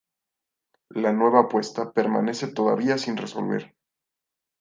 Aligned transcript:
La 0.89 1.13
nueva 1.13 1.41
apuesta 1.41 1.93
permanece 1.93 2.47
todavía 2.47 2.97
sin 2.97 3.17
resolver. 3.17 3.75